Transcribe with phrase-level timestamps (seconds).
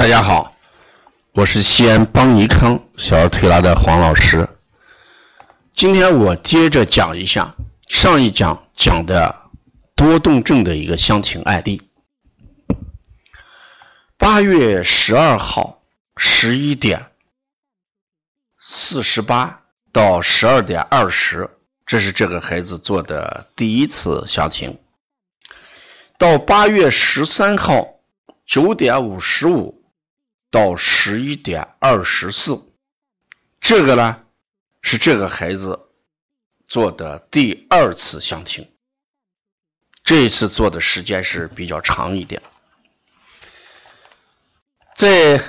[0.00, 0.56] 大家好，
[1.32, 4.48] 我是西安邦尼康小儿推拿的黄老师。
[5.74, 7.54] 今天我接着讲一下
[7.86, 9.50] 上一讲讲的
[9.94, 11.82] 多动症的一个详情案例。
[14.16, 15.82] 八月十二号
[16.16, 17.08] 十一点
[18.58, 21.50] 四十八到十二点二十，
[21.84, 24.78] 这是这个孩子做的第一次详情。
[26.16, 27.86] 到八月十三号
[28.46, 29.78] 九点五十五
[30.50, 32.66] 到十一点二十四，
[33.60, 34.22] 这个呢
[34.82, 35.88] 是这个孩子
[36.66, 38.70] 做的第二次相亲。
[40.02, 42.42] 这一次做的时间是比较长一点，
[44.96, 45.42] 在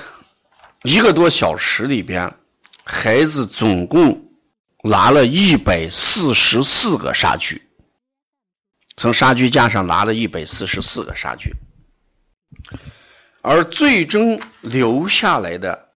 [0.82, 2.36] 一个多小时里边，
[2.84, 4.30] 孩子总共
[4.84, 7.68] 拿了一百四十四个沙具。
[8.96, 11.56] 从杀具架上拿了一百四十四个杀具，
[13.42, 15.88] 而最终留下来的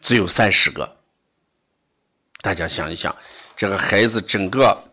[0.00, 0.98] 只有三十个。
[2.42, 3.16] 大家想一想，
[3.56, 4.92] 这个孩子整个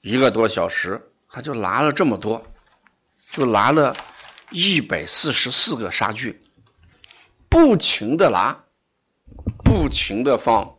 [0.00, 2.44] 一个多小时，他就拿了这么多，
[3.30, 3.96] 就拿了
[4.50, 6.42] 一百四十四个杀具，
[7.48, 8.64] 不停的拿，
[9.64, 10.78] 不停的放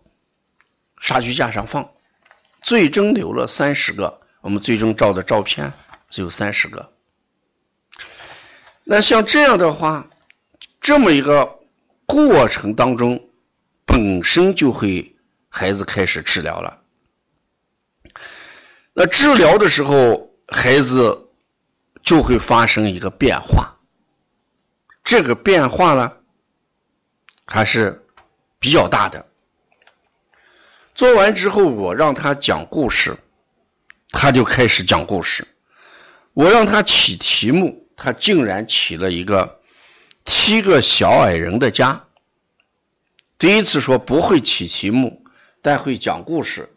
[1.00, 1.94] 杀具架上放，
[2.62, 4.22] 最终留了三十个。
[4.42, 5.72] 我们最终照的照片
[6.10, 6.94] 只有三十个。
[8.92, 10.08] 那像这样的话，
[10.82, 11.60] 这么一个
[12.08, 13.30] 过程当中，
[13.86, 15.16] 本身就会
[15.48, 16.82] 孩子开始治疗了。
[18.94, 21.30] 那治疗的时候，孩子
[22.02, 23.78] 就会发生一个变化。
[25.04, 26.12] 这个变化呢，
[27.46, 28.04] 还是
[28.58, 29.24] 比较大的。
[30.96, 33.16] 做完之后，我让他讲故事。
[34.10, 35.48] 他就开始讲故事，
[36.34, 39.60] 我让他起题目，他竟然起了一个
[40.26, 42.06] “七个小矮人的家”。
[43.38, 45.24] 第一次说不会起题目，
[45.62, 46.74] 但会讲故事，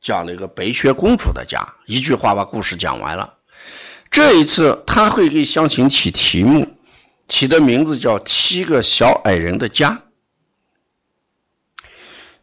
[0.00, 3.38] 讲了一个白雪公主的家，一句话把故事讲完了。
[4.10, 6.76] 这一次他会给乡亲起题目，
[7.26, 10.02] 起的名字叫“七个小矮人的家”。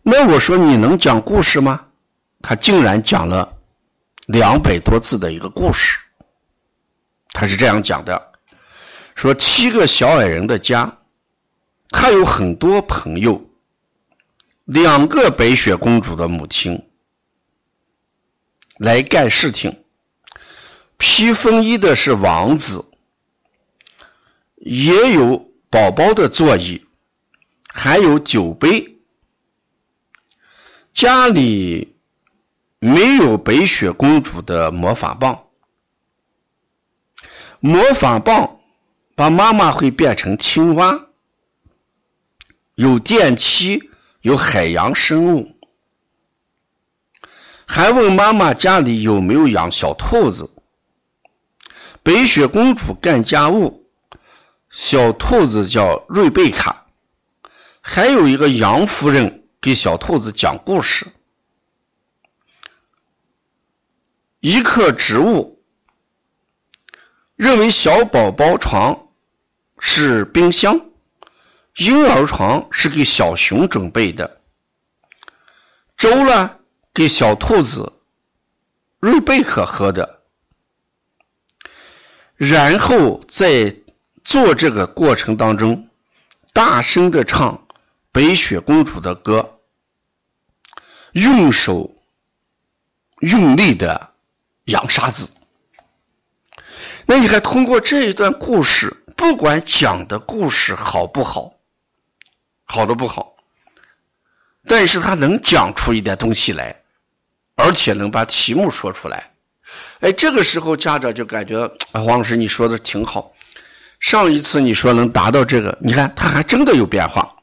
[0.04, 1.86] 那我说你能讲故事吗？
[2.42, 3.54] 他竟然讲了。
[4.28, 5.98] 两百多字的一个故事，
[7.40, 8.32] 他是这样讲的：
[9.14, 10.98] 说七个小矮人的家，
[11.90, 13.48] 他有很多朋友，
[14.66, 16.90] 两个白雪公主的母亲
[18.80, 19.84] 来干事情，
[20.98, 22.90] 披风衣的是王子，
[24.56, 26.84] 也有宝宝的座椅，
[27.68, 28.98] 还有酒杯，
[30.92, 31.94] 家里。
[32.80, 35.47] 没有白雪公主的魔法棒，
[37.60, 38.60] 魔法棒
[39.16, 41.08] 把妈妈会变成青蛙，
[42.76, 43.90] 有电梯，
[44.22, 45.56] 有海洋生物，
[47.66, 50.54] 还问妈妈家里有没有养小兔子。
[52.04, 53.90] 白雪公主干家务，
[54.70, 56.86] 小兔子叫瑞贝卡，
[57.82, 61.08] 还有一个杨夫人给小兔子讲故事。
[64.40, 65.57] 一棵植物
[67.38, 69.08] 认为小宝宝床
[69.80, 70.90] 是冰箱，
[71.78, 74.42] 婴儿床是给小熊准备的。
[75.96, 76.58] 粥呢，
[76.94, 77.94] 给小兔子
[79.00, 80.22] 瑞贝克喝的。
[82.36, 83.74] 然后在
[84.24, 85.88] 做这个过程当中，
[86.54, 87.68] 大声的唱
[88.12, 89.60] 白雪公主的歌，
[91.14, 91.96] 用手
[93.20, 94.12] 用力的。
[94.68, 95.37] 扬沙子，
[97.10, 101.54] 那你看，通过这一段故事，不管讲的故事好不好，
[102.66, 103.38] 好的不好，
[104.68, 106.82] 但是他能讲出一点东西来，
[107.56, 109.32] 而且能把题目说出来，
[110.02, 111.64] 哎，这个时候家长就感觉，
[111.94, 113.32] 啊黄老师你说的挺好，
[114.02, 117.34] 上一次你说能达到这个，你看他还真的有变化。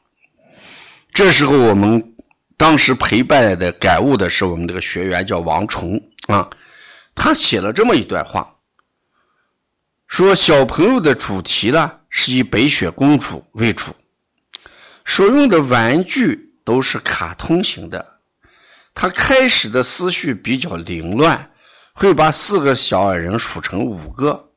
[1.11, 2.15] 这时候我们
[2.55, 6.47] 当时陪伴的感悟的是我们这个学员叫王崇啊。
[7.15, 8.54] 他写了这么一段话，
[10.15, 13.91] 说小朋友的主题呢是以白雪公主为主，
[15.03, 18.13] 所用的玩具都是卡通型的。
[18.93, 21.51] 他开始的思绪比较凌乱，
[21.91, 24.51] 会把四个小矮人数成五个。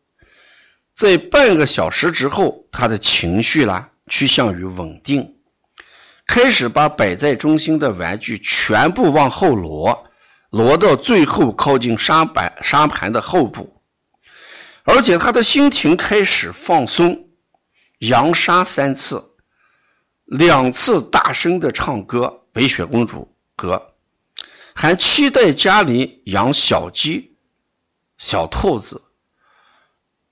[0.94, 5.38] 在半个小时之后，他的情绪呢趋向于稳定，
[6.24, 10.08] 开始把摆在中心的玩具全部往后挪。
[10.50, 13.77] 挪到最后靠近沙板沙盘的后部，
[14.90, 17.28] 而且他的心情开始放松，
[17.98, 19.22] 扬沙三次，
[20.24, 22.20] 两次大声的唱歌
[22.54, 23.92] 《白雪公主歌》，
[24.74, 27.36] 还期待家里养小鸡、
[28.16, 29.02] 小兔子。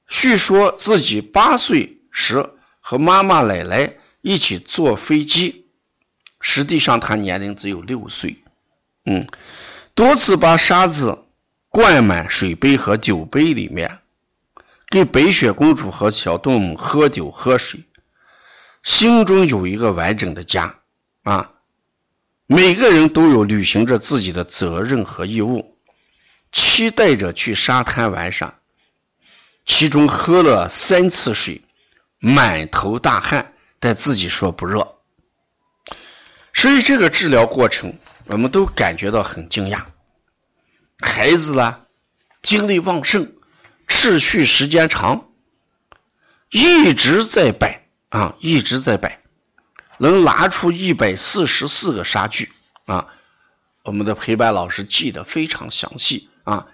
[0.08, 2.49] 叙说自己八岁时
[2.81, 3.93] 和妈妈、奶奶
[4.23, 5.67] 一起坐飞机，
[6.41, 8.43] 实际上他年龄只有六岁。
[9.05, 9.29] 嗯，
[9.94, 11.26] 多次把沙子
[11.69, 13.99] 灌满水杯和酒杯里面，
[14.88, 17.85] 给白雪公主和小动物喝酒喝水，
[18.83, 20.79] 心中有一个完整的家
[21.23, 21.53] 啊。
[22.47, 25.77] 每个人都有履行着自己的责任和义务，
[26.53, 28.55] 期待着去沙滩玩耍。
[29.65, 31.61] 其中喝了三次水，
[32.21, 34.94] 满头大汗，但自己说不热。
[36.55, 39.85] 所以这个治疗过程，我们都感觉到很惊讶。
[41.00, 41.81] 孩子呢，
[42.43, 43.32] 精力旺盛，
[43.87, 45.29] 持续时间长，
[46.50, 49.21] 一直在摆啊，一直在摆，
[49.99, 52.53] 能拿出一百四十四个沙具
[52.85, 53.09] 啊。
[53.83, 56.67] 我们的陪伴老师记得非常详细啊。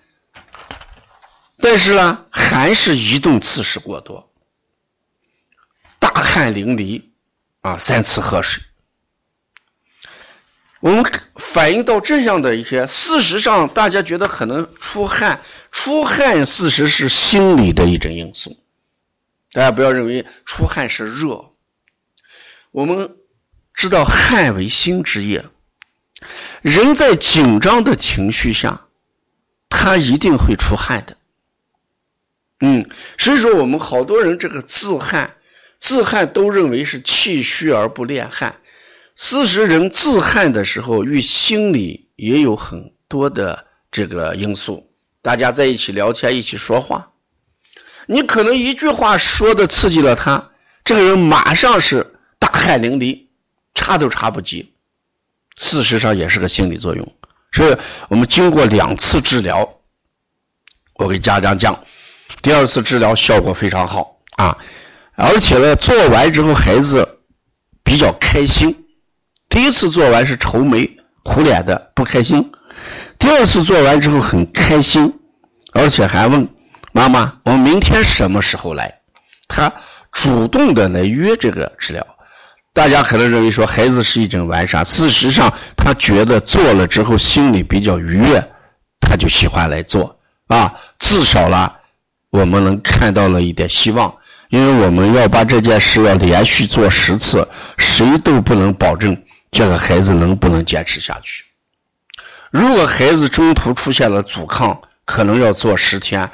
[1.59, 4.32] 但是呢，还是移动次数过多，
[5.99, 7.03] 大汗淋漓，
[7.61, 8.62] 啊，三次喝水。
[10.81, 11.05] 我们
[11.37, 15.41] 反映到这样的一些，事实上，大家觉得可能出汗，
[15.72, 18.56] 出汗事实是心理的一种因素。
[19.50, 21.50] 大家不要认为出汗是热，
[22.70, 23.16] 我们
[23.74, 25.44] 知道汗为心之液，
[26.60, 28.86] 人在紧张的情绪下，
[29.69, 31.16] 他一定会出汗的。
[32.60, 32.88] 嗯，
[33.19, 35.34] 所以说我们好多人这个自汗，
[35.78, 38.60] 自汗都认为是气虚而不练汗。
[39.16, 44.92] 事实人自汗的时候，与心理也有很多的这个因素。
[45.22, 47.12] 大家在一起聊天，一起说话，
[48.06, 50.50] 你可能一句话说的刺激了他，
[50.84, 53.26] 这个人马上是大汗淋漓，
[53.72, 54.72] 查都查不及。
[55.56, 57.14] 事实上也是个心理作用。
[57.52, 57.76] 所以
[58.08, 59.78] 我们经过两次治疗，
[60.94, 61.84] 我给家长讲。
[62.40, 64.58] 第二次治疗效果非常好啊，
[65.14, 67.20] 而且呢，做完之后孩子
[67.84, 68.86] 比较开心。
[69.48, 70.90] 第一次做完是愁眉
[71.22, 72.50] 苦脸的不开心，
[73.22, 75.14] 第二次做完之后很开心，
[75.72, 76.48] 而且还问
[76.90, 78.92] 妈妈：“我明天什么时候来？”
[79.46, 79.72] 他
[80.10, 82.04] 主动的来约这个治疗。
[82.72, 88.42] 大家可能认为说孩子是一种玩耍，事实上他觉得做了之后心里比较愉悦，
[89.00, 91.78] 他就喜欢来做啊，至少了。
[92.30, 94.12] 我们能看到了一点希望，
[94.48, 97.48] 因为我们要把这件事要连续做十次，
[97.78, 99.16] 谁都不能保证
[99.52, 101.44] 这个孩子能不能坚持下去。
[102.52, 106.31] 如果孩子中途出现了阻抗，可能要做十天，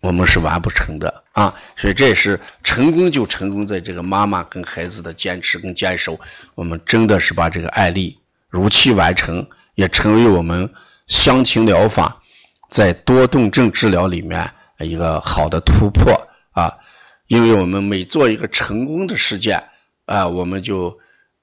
[0.00, 1.52] 我们是完不成的啊。
[1.76, 6.20] 所以这也是成功就成功在这个妈妈跟孩子的坚持跟坚守。
[6.54, 8.16] 我们真的是把这个案例
[8.48, 9.44] 如期完成，
[9.74, 10.72] 也成为我们
[11.08, 12.22] 香情疗法
[12.70, 14.48] 在多动症治疗里面。
[14.78, 16.74] 一个好的突破啊，
[17.26, 19.64] 因为我们每做一个成功的事件
[20.04, 20.96] 啊，我们就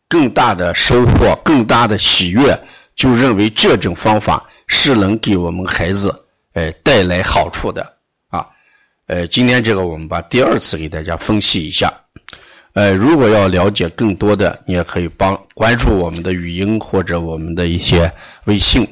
[0.07, 2.59] 更大的收获、更大的喜悦，
[2.95, 7.81] 就认为这种方法是能给我们孩子呃带来好处的
[8.29, 8.47] 啊。
[9.07, 11.93] 呃，今天这个我们把第二次给大家分析一下。
[12.73, 18.09] 呃，如果要了解更多的，你也可以帮关注我们的语音或者我们的一些
[18.45, 18.87] 微信。